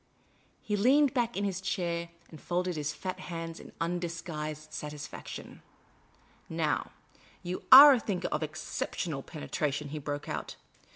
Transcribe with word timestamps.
He 0.63 0.75
leaned 0.75 1.13
back 1.13 1.37
in 1.37 1.43
his 1.43 1.61
chair 1.61 2.09
and 2.31 2.41
folded 2.41 2.75
his 2.75 2.91
fat 2.91 3.19
hands 3.19 3.59
in 3.59 3.71
undisguised 3.79 4.73
satisfaction," 4.73 5.61
Now, 6.63 6.89
you 7.43 7.61
are 7.71 7.93
a 7.93 7.99
thinker 7.99 8.29
of 8.29 8.41
ex 8.41 8.59
ceptional 8.63 9.23
penetration," 9.23 9.89
he 9.89 9.99
broke 9.99 10.27
out. 10.27 10.55